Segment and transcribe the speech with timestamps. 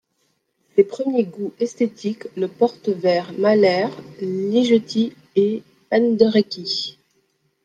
[0.75, 3.85] Ses premiers goûts esthétiques le portent vers Mahler,
[4.19, 6.97] Ligeti et Penderecki.